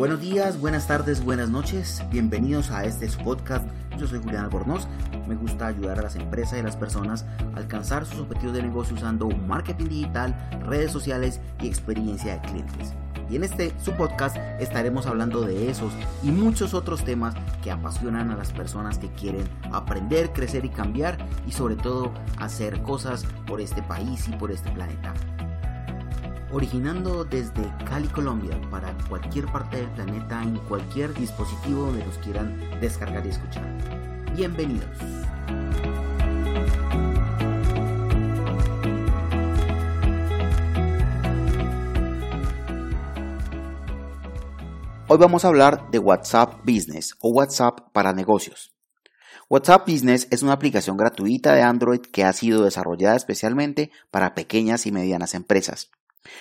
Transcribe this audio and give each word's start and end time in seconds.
Buenos 0.00 0.22
días, 0.22 0.58
buenas 0.58 0.86
tardes, 0.86 1.22
buenas 1.22 1.50
noches. 1.50 2.02
Bienvenidos 2.10 2.70
a 2.70 2.86
este 2.86 3.06
podcast. 3.22 3.66
Yo 3.98 4.06
soy 4.06 4.18
Julián 4.18 4.44
Albornoz. 4.44 4.88
Me 5.28 5.34
gusta 5.34 5.66
ayudar 5.66 5.98
a 5.98 6.02
las 6.02 6.16
empresas 6.16 6.56
y 6.56 6.60
a 6.60 6.62
las 6.62 6.74
personas 6.74 7.26
a 7.54 7.58
alcanzar 7.58 8.06
sus 8.06 8.20
objetivos 8.20 8.54
de 8.54 8.62
negocio 8.62 8.96
usando 8.96 9.28
marketing 9.28 9.90
digital, 9.90 10.34
redes 10.64 10.90
sociales 10.90 11.38
y 11.60 11.66
experiencia 11.66 12.32
de 12.32 12.48
clientes. 12.48 12.94
Y 13.28 13.36
en 13.36 13.44
este 13.44 13.74
su 13.78 13.92
podcast 13.92 14.38
estaremos 14.58 15.04
hablando 15.04 15.42
de 15.42 15.68
esos 15.68 15.92
y 16.22 16.30
muchos 16.30 16.72
otros 16.72 17.04
temas 17.04 17.34
que 17.62 17.70
apasionan 17.70 18.30
a 18.30 18.36
las 18.36 18.52
personas 18.52 18.96
que 18.96 19.12
quieren 19.12 19.46
aprender, 19.70 20.32
crecer 20.32 20.64
y 20.64 20.70
cambiar 20.70 21.18
y 21.46 21.52
sobre 21.52 21.76
todo 21.76 22.10
hacer 22.38 22.80
cosas 22.80 23.26
por 23.46 23.60
este 23.60 23.82
país 23.82 24.28
y 24.28 24.32
por 24.32 24.50
este 24.50 24.70
planeta 24.70 25.12
originando 26.52 27.24
desde 27.24 27.72
Cali, 27.88 28.08
Colombia, 28.08 28.60
para 28.70 28.92
cualquier 29.08 29.46
parte 29.46 29.76
del 29.76 29.90
planeta 29.90 30.42
en 30.42 30.56
cualquier 30.60 31.14
dispositivo 31.14 31.86
donde 31.86 32.04
los 32.04 32.18
quieran 32.18 32.58
descargar 32.80 33.24
y 33.26 33.30
escuchar. 33.30 33.64
Bienvenidos. 34.34 34.88
Hoy 45.12 45.18
vamos 45.18 45.44
a 45.44 45.48
hablar 45.48 45.90
de 45.90 45.98
WhatsApp 45.98 46.60
Business 46.64 47.16
o 47.20 47.30
WhatsApp 47.30 47.90
para 47.92 48.12
negocios. 48.12 48.72
WhatsApp 49.48 49.88
Business 49.88 50.28
es 50.30 50.44
una 50.44 50.52
aplicación 50.52 50.96
gratuita 50.96 51.52
de 51.52 51.62
Android 51.62 52.00
que 52.00 52.22
ha 52.22 52.32
sido 52.32 52.62
desarrollada 52.62 53.16
especialmente 53.16 53.90
para 54.12 54.36
pequeñas 54.36 54.86
y 54.86 54.92
medianas 54.92 55.34
empresas. 55.34 55.90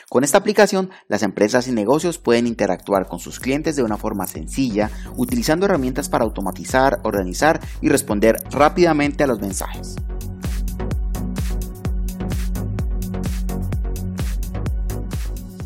Con 0.10 0.24
esta 0.24 0.40
aplicación, 0.40 0.90
las 1.08 1.24
empresas 1.24 1.68
y 1.68 1.72
negocios 1.72 2.18
pueden 2.18 2.48
interactuar 2.48 3.08
con 3.08 3.20
sus 3.20 3.40
clientes 3.40 3.76
de 3.76 3.84
una 3.84 3.98
forma 3.98 4.28
sencilla, 4.28 4.90
utilizando 5.16 5.66
herramientas 5.66 6.10
para 6.10 6.24
automatizar, 6.24 7.00
organizar 7.04 7.60
y 7.82 7.90
responder 7.90 8.38
rápidamente 8.52 9.24
a 9.24 9.28
los 9.28 9.40
mensajes. 9.40 9.96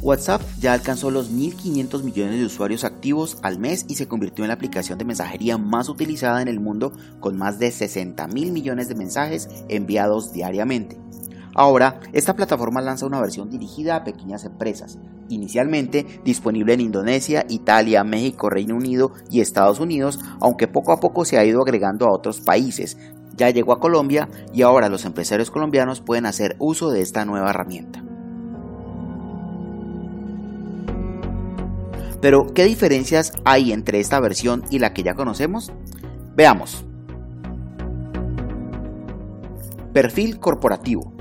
WhatsApp 0.02 0.42
ya 0.60 0.74
alcanzó 0.74 1.12
los 1.12 1.32
1.500 1.32 2.04
millones 2.04 2.38
de 2.38 2.46
usuarios 2.46 2.84
activos 2.84 3.38
al 3.42 3.58
mes 3.58 3.86
y 3.88 3.96
se 3.96 4.10
convirtió 4.10 4.44
en 4.44 4.50
la 4.50 4.56
aplicación 4.56 4.98
de 4.98 5.06
mensajería 5.06 5.58
más 5.58 5.88
utilizada 5.88 6.42
en 6.42 6.50
el 6.50 6.60
mundo 6.60 6.92
con 7.22 7.38
más 7.38 7.58
de 7.58 7.70
60.000 7.70 8.52
millones 8.52 8.90
de 8.90 8.96
mensajes 8.96 9.48
enviados 9.70 10.34
diariamente. 10.34 10.98
Ahora, 11.56 12.00
esta 12.14 12.36
plataforma 12.36 12.82
lanza 12.82 13.06
una 13.06 13.22
versión 13.22 13.50
dirigida 13.50 13.96
a 13.96 14.04
pequeñas 14.04 14.44
empresas, 14.44 14.98
inicialmente 15.30 16.22
disponible 16.26 16.74
en 16.74 16.82
Indonesia, 16.82 17.46
Italia, 17.48 18.04
México, 18.04 18.50
Reino 18.50 18.76
Unido 18.76 19.12
y 19.30 19.40
Estados 19.40 19.80
Unidos, 19.80 20.20
aunque 20.40 20.68
poco 20.68 20.92
a 20.92 21.00
poco 21.00 21.26
se 21.26 21.38
ha 21.38 21.46
ido 21.46 21.62
agregando 21.62 22.08
a 22.08 22.12
otros 22.12 22.42
países. 22.42 22.98
Ya 23.36 23.50
llegó 23.50 23.74
a 23.74 23.80
Colombia 23.80 24.30
y 24.52 24.64
ahora 24.64 24.90
los 24.90 25.06
empresarios 25.06 25.52
colombianos 25.52 26.02
pueden 26.02 26.26
hacer 26.26 26.56
uso 26.60 26.90
de 26.90 27.02
esta 27.02 27.26
nueva 27.26 27.52
herramienta. 27.52 28.04
Pero, 32.20 32.48
¿qué 32.54 32.64
diferencias 32.64 33.34
hay 33.44 33.74
entre 33.74 34.00
esta 34.00 34.20
versión 34.20 34.64
y 34.70 34.80
la 34.80 34.94
que 34.94 35.04
ya 35.04 35.14
conocemos? 35.14 35.74
Veamos. 36.36 36.86
Perfil 39.92 40.40
corporativo. 40.40 41.13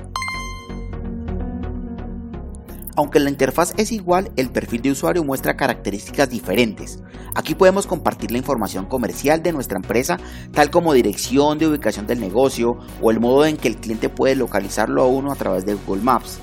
Aunque 2.95 3.19
la 3.19 3.29
interfaz 3.29 3.73
es 3.77 3.91
igual, 3.91 4.31
el 4.35 4.51
perfil 4.51 4.83
de 4.83 4.91
usuario 4.91 5.23
muestra 5.23 5.55
características 5.55 6.29
diferentes. 6.29 6.99
Aquí 7.33 7.55
podemos 7.55 7.87
compartir 7.87 8.31
la 8.31 8.37
información 8.37 8.85
comercial 8.85 9.41
de 9.41 9.51
nuestra 9.51 9.77
empresa, 9.77 10.17
tal 10.51 10.69
como 10.69 10.93
dirección 10.93 11.57
de 11.57 11.67
ubicación 11.67 12.05
del 12.05 12.19
negocio 12.19 12.77
o 13.01 13.09
el 13.09 13.19
modo 13.19 13.45
en 13.45 13.57
que 13.57 13.67
el 13.67 13.77
cliente 13.77 14.09
puede 14.09 14.35
localizarlo 14.35 15.01
a 15.01 15.07
uno 15.07 15.31
a 15.31 15.35
través 15.35 15.65
de 15.65 15.73
Google 15.73 16.03
Maps. 16.03 16.37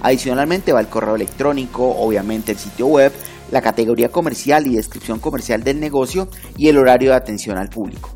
Adicionalmente 0.00 0.72
va 0.72 0.80
el 0.80 0.86
correo 0.86 1.16
electrónico, 1.16 1.88
obviamente 1.96 2.52
el 2.52 2.58
sitio 2.58 2.86
web, 2.86 3.12
la 3.50 3.60
categoría 3.60 4.08
comercial 4.10 4.66
y 4.68 4.76
descripción 4.76 5.18
comercial 5.18 5.64
del 5.64 5.80
negocio 5.80 6.28
y 6.56 6.68
el 6.68 6.78
horario 6.78 7.10
de 7.10 7.16
atención 7.16 7.58
al 7.58 7.68
público. 7.68 8.10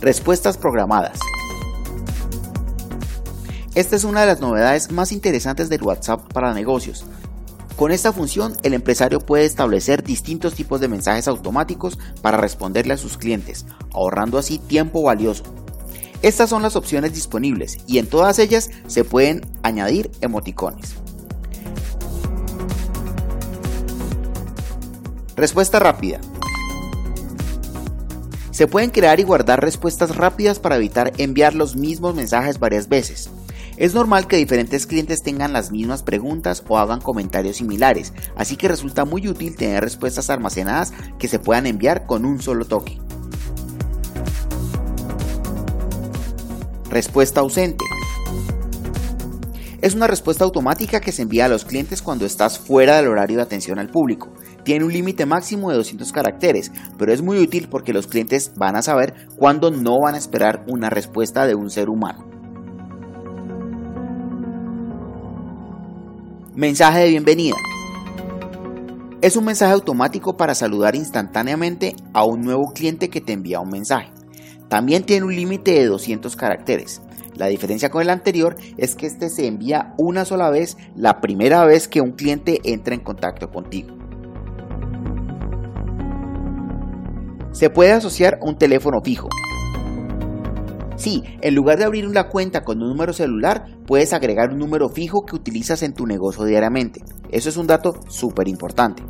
Respuestas 0.00 0.58
programadas. 0.58 1.20
Esta 3.74 3.96
es 3.96 4.04
una 4.04 4.20
de 4.20 4.26
las 4.26 4.40
novedades 4.40 4.90
más 4.90 5.12
interesantes 5.12 5.70
del 5.70 5.82
WhatsApp 5.82 6.30
para 6.30 6.52
negocios. 6.52 7.06
Con 7.74 7.90
esta 7.90 8.12
función, 8.12 8.54
el 8.62 8.74
empresario 8.74 9.18
puede 9.20 9.46
establecer 9.46 10.02
distintos 10.02 10.54
tipos 10.54 10.78
de 10.78 10.88
mensajes 10.88 11.26
automáticos 11.26 11.98
para 12.20 12.36
responderle 12.36 12.92
a 12.92 12.98
sus 12.98 13.16
clientes, 13.16 13.64
ahorrando 13.94 14.36
así 14.36 14.58
tiempo 14.58 15.02
valioso. 15.02 15.44
Estas 16.20 16.50
son 16.50 16.60
las 16.60 16.76
opciones 16.76 17.14
disponibles 17.14 17.78
y 17.86 17.96
en 17.96 18.06
todas 18.06 18.38
ellas 18.38 18.70
se 18.88 19.04
pueden 19.04 19.40
añadir 19.62 20.10
emoticones. 20.20 20.96
Respuesta 25.34 25.78
rápida. 25.78 26.20
Se 28.50 28.66
pueden 28.66 28.90
crear 28.90 29.18
y 29.18 29.22
guardar 29.22 29.62
respuestas 29.62 30.14
rápidas 30.14 30.58
para 30.58 30.76
evitar 30.76 31.14
enviar 31.16 31.54
los 31.54 31.74
mismos 31.74 32.14
mensajes 32.14 32.58
varias 32.58 32.90
veces. 32.90 33.30
Es 33.78 33.94
normal 33.94 34.26
que 34.26 34.36
diferentes 34.36 34.86
clientes 34.86 35.22
tengan 35.22 35.54
las 35.54 35.72
mismas 35.72 36.02
preguntas 36.02 36.62
o 36.68 36.78
hagan 36.78 37.00
comentarios 37.00 37.56
similares, 37.56 38.12
así 38.36 38.56
que 38.56 38.68
resulta 38.68 39.04
muy 39.06 39.26
útil 39.28 39.56
tener 39.56 39.82
respuestas 39.82 40.28
almacenadas 40.28 40.92
que 41.18 41.28
se 41.28 41.38
puedan 41.38 41.66
enviar 41.66 42.06
con 42.06 42.26
un 42.26 42.40
solo 42.40 42.66
toque. 42.66 42.98
Respuesta 46.90 47.40
ausente. 47.40 47.84
Es 49.80 49.94
una 49.94 50.06
respuesta 50.06 50.44
automática 50.44 51.00
que 51.00 51.10
se 51.10 51.22
envía 51.22 51.46
a 51.46 51.48
los 51.48 51.64
clientes 51.64 52.02
cuando 52.02 52.26
estás 52.26 52.58
fuera 52.58 52.96
del 52.96 53.08
horario 53.08 53.38
de 53.38 53.42
atención 53.42 53.78
al 53.78 53.88
público. 53.88 54.32
Tiene 54.62 54.84
un 54.84 54.92
límite 54.92 55.26
máximo 55.26 55.70
de 55.70 55.76
200 55.76 56.12
caracteres, 56.12 56.70
pero 56.98 57.12
es 57.12 57.22
muy 57.22 57.38
útil 57.38 57.68
porque 57.68 57.94
los 57.94 58.06
clientes 58.06 58.52
van 58.54 58.76
a 58.76 58.82
saber 58.82 59.26
cuándo 59.36 59.70
no 59.70 59.98
van 60.00 60.14
a 60.14 60.18
esperar 60.18 60.64
una 60.68 60.90
respuesta 60.90 61.46
de 61.46 61.54
un 61.54 61.70
ser 61.70 61.88
humano. 61.88 62.31
Mensaje 66.54 66.98
de 66.98 67.08
bienvenida. 67.08 67.56
Es 69.22 69.36
un 69.36 69.46
mensaje 69.46 69.72
automático 69.72 70.36
para 70.36 70.54
saludar 70.54 70.94
instantáneamente 70.94 71.96
a 72.12 72.24
un 72.24 72.42
nuevo 72.42 72.74
cliente 72.74 73.08
que 73.08 73.22
te 73.22 73.32
envía 73.32 73.58
un 73.58 73.70
mensaje. 73.70 74.10
También 74.68 75.04
tiene 75.04 75.24
un 75.24 75.34
límite 75.34 75.70
de 75.70 75.86
200 75.86 76.36
caracteres. 76.36 77.00
La 77.36 77.46
diferencia 77.46 77.88
con 77.88 78.02
el 78.02 78.10
anterior 78.10 78.56
es 78.76 78.94
que 78.94 79.06
este 79.06 79.30
se 79.30 79.46
envía 79.46 79.94
una 79.96 80.26
sola 80.26 80.50
vez 80.50 80.76
la 80.94 81.22
primera 81.22 81.64
vez 81.64 81.88
que 81.88 82.02
un 82.02 82.12
cliente 82.12 82.60
entra 82.64 82.94
en 82.94 83.00
contacto 83.00 83.50
contigo. 83.50 83.96
Se 87.52 87.70
puede 87.70 87.92
asociar 87.92 88.38
un 88.42 88.58
teléfono 88.58 89.00
fijo. 89.02 89.30
Sí, 91.02 91.24
en 91.40 91.56
lugar 91.56 91.78
de 91.78 91.84
abrir 91.84 92.06
una 92.06 92.28
cuenta 92.28 92.62
con 92.62 92.80
un 92.80 92.90
número 92.90 93.12
celular, 93.12 93.66
puedes 93.88 94.12
agregar 94.12 94.52
un 94.52 94.58
número 94.60 94.88
fijo 94.88 95.26
que 95.26 95.34
utilizas 95.34 95.82
en 95.82 95.94
tu 95.94 96.06
negocio 96.06 96.44
diariamente. 96.44 97.02
Eso 97.32 97.48
es 97.48 97.56
un 97.56 97.66
dato 97.66 97.98
súper 98.08 98.46
importante. 98.46 99.02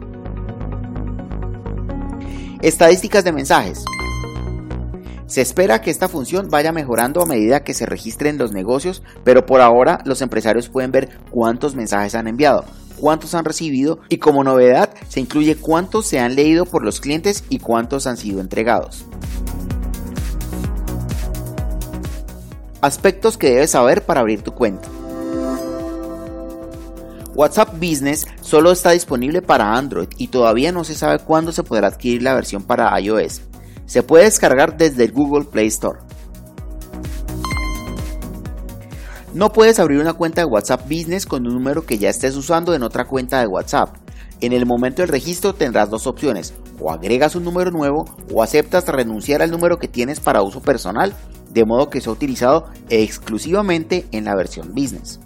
Estadísticas 2.63 3.25
de 3.25 3.33
mensajes. 3.33 3.85
Se 5.27 5.43
espera 5.43 5.83
que 5.83 5.91
esta 5.91 6.09
función 6.09 6.49
vaya 6.49 6.73
mejorando 6.73 7.21
a 7.21 7.27
medida 7.27 7.63
que 7.63 7.75
se 7.75 7.85
registren 7.85 8.39
los 8.39 8.53
negocios, 8.53 9.03
pero 9.23 9.45
por 9.45 9.61
ahora 9.61 9.99
los 10.07 10.23
empresarios 10.23 10.71
pueden 10.71 10.93
ver 10.93 11.11
cuántos 11.31 11.75
mensajes 11.75 12.15
han 12.15 12.27
enviado, 12.27 12.65
cuántos 12.99 13.35
han 13.35 13.45
recibido 13.45 13.99
y 14.09 14.17
como 14.17 14.45
novedad 14.45 14.95
se 15.11 15.21
incluye 15.21 15.57
cuántos 15.57 16.07
se 16.07 16.21
han 16.21 16.37
leído 16.37 16.65
por 16.65 16.87
los 16.87 17.03
clientes 17.03 17.45
y 17.51 17.59
cuántos 17.59 18.07
han 18.07 18.17
sido 18.17 18.41
entregados. 18.41 19.05
Aspectos 22.83 23.39
que 23.39 23.49
debes 23.49 23.71
saber 23.71 24.03
para 24.03 24.19
abrir 24.19 24.43
tu 24.43 24.51
cuenta. 24.51 24.89
WhatsApp 27.33 27.75
Business 27.75 28.27
solo 28.41 28.73
está 28.73 28.91
disponible 28.91 29.41
para 29.41 29.77
Android 29.77 30.09
y 30.19 30.27
todavía 30.27 30.73
no 30.73 30.83
se 30.83 30.97
sabe 30.97 31.21
cuándo 31.21 31.53
se 31.53 31.63
podrá 31.63 31.87
adquirir 31.87 32.25
la 32.25 32.35
versión 32.35 32.65
para 32.65 32.99
iOS. 32.99 33.43
Se 33.87 34.03
puede 34.03 34.25
descargar 34.25 34.77
desde 34.77 35.05
el 35.05 35.13
Google 35.13 35.45
Play 35.45 35.69
Store. 35.69 36.01
No 39.33 39.53
puedes 39.53 39.79
abrir 39.79 40.01
una 40.01 40.15
cuenta 40.15 40.41
de 40.41 40.49
WhatsApp 40.49 40.83
Business 40.83 41.25
con 41.25 41.47
un 41.47 41.55
número 41.55 41.87
que 41.87 41.99
ya 41.99 42.11
estés 42.11 42.35
usando 42.35 42.75
en 42.75 42.83
otra 42.83 43.05
cuenta 43.05 43.39
de 43.39 43.47
WhatsApp. 43.47 43.95
En 44.41 44.53
el 44.53 44.67
momento 44.67 45.03
del 45.03 45.09
registro 45.09 45.55
tendrás 45.55 45.89
dos 45.89 46.09
opciones, 46.09 46.53
o 46.81 46.91
agregas 46.91 47.37
un 47.37 47.45
número 47.45 47.71
nuevo 47.71 48.05
o 48.35 48.43
aceptas 48.43 48.89
renunciar 48.89 49.41
al 49.41 49.53
número 49.53 49.79
que 49.79 49.87
tienes 49.87 50.19
para 50.19 50.43
uso 50.43 50.61
personal 50.61 51.15
de 51.53 51.65
modo 51.65 51.91
que 51.91 52.01
sea 52.01 52.13
utilizado 52.13 52.71
exclusivamente 52.89 54.07
en 54.13 54.25
la 54.25 54.35
versión 54.35 54.73
business. 54.75 55.21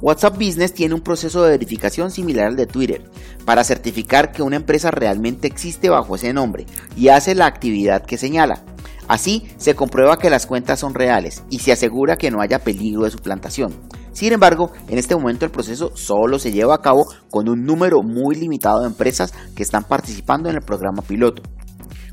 WhatsApp 0.00 0.36
Business 0.36 0.74
tiene 0.74 0.94
un 0.94 1.00
proceso 1.00 1.42
de 1.42 1.50
verificación 1.50 2.10
similar 2.10 2.48
al 2.48 2.56
de 2.56 2.66
Twitter 2.66 3.10
para 3.46 3.64
certificar 3.64 4.30
que 4.30 4.42
una 4.42 4.56
empresa 4.56 4.90
realmente 4.90 5.48
existe 5.48 5.88
bajo 5.88 6.16
ese 6.16 6.32
nombre 6.32 6.66
y 6.96 7.08
hace 7.08 7.34
la 7.34 7.46
actividad 7.46 8.04
que 8.04 8.18
señala. 8.18 8.62
Así 9.08 9.48
se 9.56 9.74
comprueba 9.74 10.18
que 10.18 10.30
las 10.30 10.46
cuentas 10.46 10.80
son 10.80 10.92
reales 10.92 11.44
y 11.48 11.60
se 11.60 11.72
asegura 11.72 12.16
que 12.16 12.30
no 12.30 12.40
haya 12.40 12.58
peligro 12.58 13.04
de 13.04 13.10
suplantación. 13.10 13.72
Sin 14.12 14.32
embargo, 14.32 14.72
en 14.88 14.98
este 14.98 15.14
momento 15.14 15.44
el 15.44 15.50
proceso 15.50 15.92
solo 15.94 16.38
se 16.38 16.52
lleva 16.52 16.74
a 16.74 16.82
cabo 16.82 17.06
con 17.30 17.48
un 17.48 17.64
número 17.64 18.02
muy 18.02 18.34
limitado 18.34 18.80
de 18.80 18.88
empresas 18.88 19.32
que 19.54 19.62
están 19.62 19.84
participando 19.84 20.48
en 20.48 20.56
el 20.56 20.62
programa 20.62 21.02
piloto. 21.02 21.42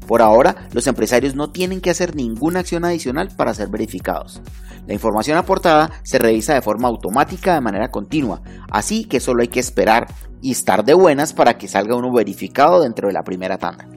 Por 0.07 0.21
ahora, 0.21 0.67
los 0.73 0.87
empresarios 0.87 1.35
no 1.35 1.51
tienen 1.51 1.81
que 1.81 1.89
hacer 1.89 2.15
ninguna 2.15 2.59
acción 2.59 2.85
adicional 2.85 3.29
para 3.35 3.53
ser 3.53 3.69
verificados. 3.69 4.41
La 4.85 4.93
información 4.93 5.37
aportada 5.37 5.91
se 6.03 6.19
revisa 6.19 6.53
de 6.53 6.61
forma 6.61 6.89
automática 6.89 7.53
de 7.53 7.61
manera 7.61 7.89
continua, 7.89 8.41
así 8.69 9.05
que 9.05 9.19
solo 9.19 9.41
hay 9.41 9.47
que 9.47 9.61
esperar 9.61 10.07
y 10.41 10.51
estar 10.51 10.83
de 10.83 10.93
buenas 10.93 11.31
para 11.33 11.57
que 11.57 11.69
salga 11.69 11.95
uno 11.95 12.11
verificado 12.11 12.81
dentro 12.81 13.07
de 13.07 13.13
la 13.13 13.23
primera 13.23 13.57
tanda. 13.57 13.87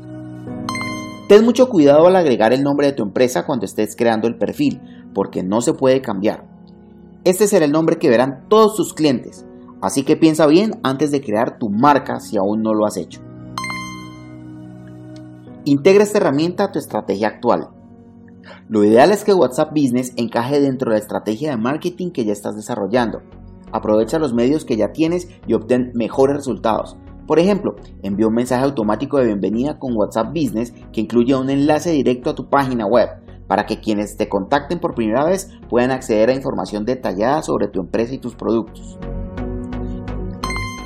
Ten 1.28 1.44
mucho 1.44 1.68
cuidado 1.68 2.06
al 2.06 2.14
agregar 2.14 2.52
el 2.52 2.62
nombre 2.62 2.86
de 2.86 2.92
tu 2.92 3.02
empresa 3.02 3.44
cuando 3.44 3.64
estés 3.64 3.96
creando 3.96 4.28
el 4.28 4.38
perfil, 4.38 4.80
porque 5.12 5.42
no 5.42 5.60
se 5.60 5.72
puede 5.72 6.00
cambiar. 6.00 6.46
Este 7.24 7.48
será 7.48 7.64
el 7.64 7.72
nombre 7.72 7.98
que 7.98 8.08
verán 8.08 8.46
todos 8.48 8.76
tus 8.76 8.94
clientes, 8.94 9.44
así 9.82 10.04
que 10.04 10.16
piensa 10.16 10.46
bien 10.46 10.78
antes 10.84 11.10
de 11.10 11.20
crear 11.20 11.58
tu 11.58 11.68
marca 11.68 12.20
si 12.20 12.36
aún 12.36 12.62
no 12.62 12.74
lo 12.74 12.86
has 12.86 12.96
hecho. 12.96 13.25
Integra 15.68 16.04
esta 16.04 16.18
herramienta 16.18 16.62
a 16.62 16.70
tu 16.70 16.78
estrategia 16.78 17.26
actual. 17.26 17.70
Lo 18.68 18.84
ideal 18.84 19.10
es 19.10 19.24
que 19.24 19.34
WhatsApp 19.34 19.72
Business 19.72 20.12
encaje 20.14 20.60
dentro 20.60 20.92
de 20.92 20.96
la 20.96 21.02
estrategia 21.02 21.50
de 21.50 21.56
marketing 21.56 22.12
que 22.12 22.24
ya 22.24 22.32
estás 22.32 22.54
desarrollando. 22.54 23.22
Aprovecha 23.72 24.20
los 24.20 24.32
medios 24.32 24.64
que 24.64 24.76
ya 24.76 24.92
tienes 24.92 25.26
y 25.44 25.54
obtén 25.54 25.90
mejores 25.96 26.36
resultados. 26.36 26.96
Por 27.26 27.40
ejemplo, 27.40 27.74
envía 28.04 28.28
un 28.28 28.34
mensaje 28.34 28.62
automático 28.62 29.18
de 29.18 29.26
bienvenida 29.26 29.80
con 29.80 29.96
WhatsApp 29.96 30.28
Business 30.28 30.72
que 30.92 31.00
incluye 31.00 31.34
un 31.34 31.50
enlace 31.50 31.90
directo 31.90 32.30
a 32.30 32.36
tu 32.36 32.48
página 32.48 32.86
web 32.86 33.08
para 33.48 33.66
que 33.66 33.80
quienes 33.80 34.16
te 34.16 34.28
contacten 34.28 34.78
por 34.78 34.94
primera 34.94 35.24
vez 35.24 35.50
puedan 35.68 35.90
acceder 35.90 36.30
a 36.30 36.34
información 36.34 36.84
detallada 36.84 37.42
sobre 37.42 37.66
tu 37.66 37.80
empresa 37.80 38.14
y 38.14 38.18
tus 38.18 38.36
productos. 38.36 39.00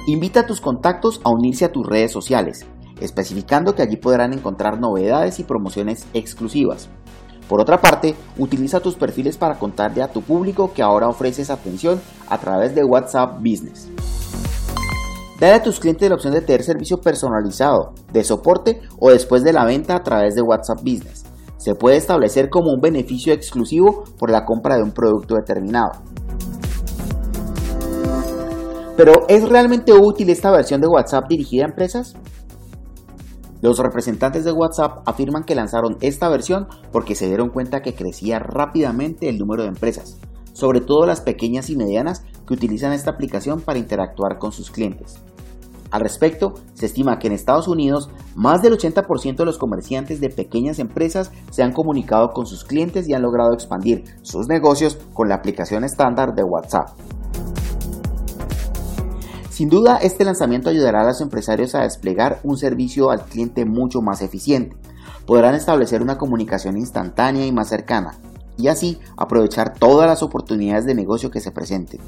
Invita 0.06 0.41
a 0.41 0.47
tus 0.47 0.62
contactos 0.62 1.21
a 1.23 1.29
unirse 1.29 1.67
a 1.67 1.73
tus 1.73 1.87
redes 1.87 2.12
sociales 2.12 2.67
especificando 3.00 3.75
que 3.75 3.82
allí 3.82 3.97
podrán 3.97 4.32
encontrar 4.32 4.79
novedades 4.79 5.41
y 5.41 5.44
promociones 5.44 6.06
exclusivas. 6.14 6.88
Por 7.49 7.61
otra 7.61 7.81
parte, 7.81 8.14
utiliza 8.38 8.79
tus 8.79 8.94
perfiles 8.94 9.37
para 9.37 9.58
contarle 9.58 10.02
a 10.02 10.12
tu 10.12 10.23
público 10.23 10.73
que 10.73 10.82
ahora 10.82 11.08
ofreces 11.08 11.50
atención 11.50 12.00
a 12.29 12.38
través 12.38 12.75
de 12.75 12.85
WhatsApp 12.85 13.38
Business. 13.38 13.88
Dale 15.41 15.55
a 15.55 15.62
tus 15.62 15.81
clientes 15.81 16.08
la 16.08 16.14
opción 16.14 16.35
de 16.35 16.43
tener 16.43 16.62
servicio 16.62 17.00
personalizado, 17.00 17.94
de 18.12 18.23
soporte 18.23 18.82
o 18.99 19.11
después 19.11 19.43
de 19.43 19.52
la 19.52 19.64
venta 19.64 19.97
a 19.97 20.02
través 20.02 20.35
de 20.35 20.43
WhatsApp 20.43 20.79
Business. 20.79 21.25
Se 21.56 21.75
puede 21.75 21.97
establecer 21.97 22.50
como 22.50 22.73
un 22.73 22.81
beneficio 22.81 23.32
exclusivo 23.32 24.05
por 24.19 24.31
la 24.31 24.44
compra 24.44 24.76
de 24.76 24.82
un 24.82 24.93
producto 24.93 25.35
determinado. 25.35 25.93
Pero 28.97 29.26
¿es 29.29 29.49
realmente 29.49 29.93
útil 29.93 30.29
esta 30.29 30.50
versión 30.50 30.81
de 30.82 30.87
WhatsApp 30.87 31.26
dirigida 31.26 31.64
a 31.64 31.69
empresas? 31.69 32.14
Los 33.62 33.79
representantes 33.79 34.45
de 34.45 34.53
WhatsApp 34.53 35.03
afirman 35.07 35.45
que 35.45 35.55
lanzaron 35.55 35.99
esta 36.01 36.29
versión 36.31 36.67
porque 36.93 37.15
se 37.15 37.27
dieron 37.27 37.51
cuenta 37.51 37.83
que 37.83 37.95
crecía 37.95 38.39
rápidamente 38.39 39.29
el 39.29 39.39
número 39.39 39.62
de 39.62 39.69
empresas, 39.69 40.19
sobre 40.55 40.81
todo 40.81 41.05
las 41.05 41.21
pequeñas 41.21 41.69
y 41.69 41.77
medianas 41.77 42.25
que 42.47 42.55
utilizan 42.55 42.93
esta 42.93 43.11
aplicación 43.11 43.61
para 43.61 43.79
interactuar 43.79 44.39
con 44.39 44.53
sus 44.53 44.71
clientes. 44.71 45.21
Al 45.91 46.01
respecto, 46.01 46.55
se 46.75 46.87
estima 46.87 47.19
que 47.19 47.27
en 47.27 47.33
Estados 47.33 47.67
Unidos 47.69 48.11
más 48.35 48.62
del 48.62 48.75
80% 48.75 49.37
de 49.37 49.45
los 49.45 49.59
comerciantes 49.59 50.21
de 50.21 50.31
pequeñas 50.31 50.79
empresas 50.79 51.33
se 51.51 51.62
han 51.62 51.73
comunicado 51.73 52.31
con 52.33 52.47
sus 52.47 52.65
clientes 52.65 53.09
y 53.09 53.15
han 53.15 53.23
logrado 53.23 53.53
expandir 53.53 54.05
sus 54.23 54.47
negocios 54.47 54.99
con 55.12 55.29
la 55.29 55.35
aplicación 55.35 55.85
estándar 55.85 56.35
de 56.35 56.45
WhatsApp. 56.45 56.91
Sin 59.61 59.69
duda, 59.69 59.99
este 59.99 60.25
lanzamiento 60.25 60.71
ayudará 60.71 61.03
a 61.03 61.09
los 61.09 61.21
empresarios 61.21 61.75
a 61.75 61.83
desplegar 61.83 62.41
un 62.45 62.57
servicio 62.57 63.11
al 63.11 63.27
cliente 63.27 63.67
mucho 63.67 64.01
más 64.01 64.23
eficiente. 64.23 64.75
Podrán 65.27 65.55
establecer 65.55 66.01
una 66.01 66.17
comunicación 66.17 66.79
instantánea 66.79 67.45
y 67.45 67.53
más 67.53 67.69
cercana, 67.69 68.12
y 68.57 68.69
así 68.69 68.99
aprovechar 69.19 69.75
todas 69.75 70.09
las 70.09 70.23
oportunidades 70.23 70.87
de 70.87 70.95
negocio 70.95 71.31
que 71.31 71.41
se 71.41 71.51
presenten. 71.53 72.01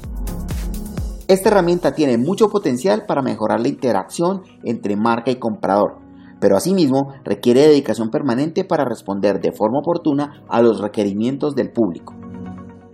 Esta 1.27 1.49
herramienta 1.49 1.93
tiene 1.93 2.17
mucho 2.17 2.49
potencial 2.49 3.05
para 3.05 3.21
mejorar 3.21 3.59
la 3.59 3.67
interacción 3.67 4.41
entre 4.63 4.95
marca 4.95 5.29
y 5.29 5.35
comprador, 5.35 5.99
pero 6.39 6.57
asimismo 6.57 7.13
requiere 7.23 7.67
dedicación 7.67 8.09
permanente 8.09 8.63
para 8.63 8.83
responder 8.83 9.39
de 9.39 9.51
forma 9.51 9.77
oportuna 9.77 10.43
a 10.49 10.59
los 10.63 10.81
requerimientos 10.81 11.53
del 11.53 11.71
público. 11.71 12.15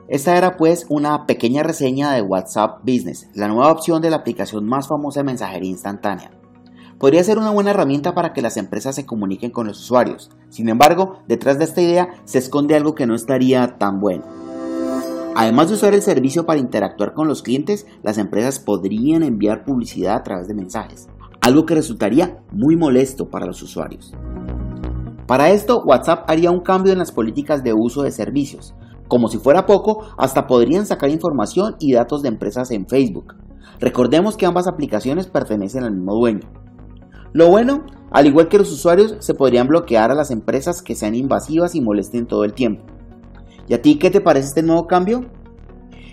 Esta 0.10 0.36
era 0.36 0.58
pues 0.58 0.88
una 0.90 1.28
pequeña 1.28 1.62
reseña 1.62 2.12
de 2.14 2.24
WhatsApp 2.24 2.80
Business, 2.82 3.30
la 3.36 3.48
nueva 3.48 3.72
opción 3.72 4.02
de 4.02 4.10
la 4.10 4.16
aplicación 4.16 4.66
más 4.66 4.88
famosa 4.88 5.20
de 5.20 5.26
mensajería 5.26 5.70
instantánea. 5.70 6.32
Podría 6.98 7.24
ser 7.24 7.38
una 7.38 7.52
buena 7.52 7.70
herramienta 7.70 8.16
para 8.16 8.34
que 8.34 8.42
las 8.42 8.58
empresas 8.58 8.96
se 8.96 9.06
comuniquen 9.06 9.52
con 9.52 9.68
los 9.68 9.80
usuarios. 9.80 10.32
Sin 10.50 10.68
embargo, 10.68 11.20
detrás 11.28 11.60
de 11.60 11.66
esta 11.66 11.82
idea 11.82 12.10
se 12.24 12.40
esconde 12.40 12.76
algo 12.76 12.96
que 12.96 13.06
no 13.06 13.14
estaría 13.14 13.78
tan 13.78 14.00
bueno. 14.00 14.24
Además 15.36 15.70
de 15.70 15.76
usar 15.76 15.94
el 15.94 16.02
servicio 16.02 16.44
para 16.44 16.60
interactuar 16.60 17.14
con 17.14 17.28
los 17.28 17.44
clientes, 17.44 17.86
las 18.02 18.18
empresas 18.18 18.58
podrían 18.58 19.22
enviar 19.22 19.64
publicidad 19.64 20.16
a 20.16 20.24
través 20.24 20.48
de 20.48 20.56
mensajes, 20.56 21.08
algo 21.40 21.68
que 21.68 21.76
resultaría 21.76 22.42
muy 22.52 22.76
molesto 22.76 23.30
para 23.30 23.46
los 23.46 23.62
usuarios. 23.62 24.12
Para 25.28 25.52
esto, 25.52 25.84
WhatsApp 25.86 26.28
haría 26.28 26.50
un 26.50 26.62
cambio 26.62 26.94
en 26.94 26.98
las 26.98 27.12
políticas 27.12 27.64
de 27.64 27.74
uso 27.74 28.02
de 28.02 28.10
servicios, 28.10 28.74
como 29.10 29.28
si 29.28 29.40
fuera 29.40 29.66
poco, 29.66 30.06
hasta 30.18 30.48
podrían 30.48 30.86
sacar 30.86 31.10
información 31.10 31.76
y 31.80 31.92
datos 31.92 32.22
de 32.22 32.30
empresas 32.30 32.72
en 32.72 32.88
Facebook. 32.88 33.36
Recordemos 33.80 34.38
que 34.38 34.46
ambas 34.46 34.68
aplicaciones 34.68 35.28
pertenecen 35.28 35.84
al 35.84 35.92
mismo 35.92 36.16
dueño. 36.16 36.48
Lo 37.34 37.50
bueno, 37.50 37.86
al 38.12 38.28
igual 38.28 38.48
que 38.48 38.58
los 38.58 38.72
usuarios, 38.72 39.16
se 39.20 39.34
podrían 39.34 39.68
bloquear 39.68 40.12
a 40.12 40.16
las 40.16 40.32
empresas 40.32 40.82
que 40.82 40.96
sean 40.96 41.16
invasivas 41.16 41.76
y 41.76 41.82
molesten 41.82 42.28
todo 42.28 42.44
el 42.44 42.54
tiempo. 42.54 42.84
¿Y 43.68 43.74
a 43.74 43.82
ti 43.82 44.00
qué 44.00 44.10
te 44.10 44.22
parece 44.22 44.48
este 44.48 44.64
nuevo 44.64 44.88
cambio? 44.88 45.26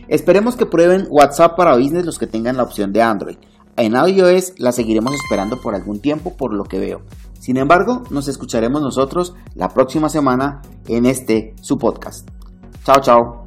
Esperemos 0.08 0.56
que 0.56 0.66
prueben 0.66 1.06
WhatsApp 1.10 1.56
para 1.56 1.76
Business 1.76 2.04
los 2.04 2.18
que 2.18 2.26
tengan 2.26 2.56
la 2.56 2.62
opción 2.62 2.92
de 2.92 3.02
Android. 3.02 3.36
En 3.76 3.94
iOS 3.94 4.54
la 4.58 4.72
seguiremos 4.72 5.12
esperando 5.14 5.60
por 5.60 5.74
algún 5.74 6.00
tiempo 6.00 6.34
por 6.36 6.54
lo 6.54 6.64
que 6.64 6.78
veo. 6.78 7.02
Sin 7.38 7.56
embargo, 7.56 8.02
nos 8.10 8.28
escucharemos 8.28 8.80
nosotros 8.80 9.34
la 9.54 9.68
próxima 9.68 10.08
semana 10.08 10.62
en 10.86 11.06
este 11.06 11.54
su 11.60 11.76
podcast. 11.78 12.35
Ciao 12.86 13.00
ciao! 13.00 13.45